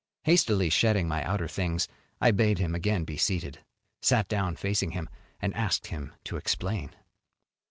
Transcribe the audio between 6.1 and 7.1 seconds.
to explain.